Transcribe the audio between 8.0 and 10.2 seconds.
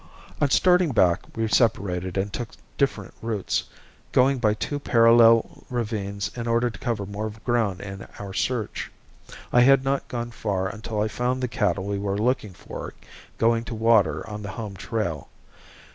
our search. I had not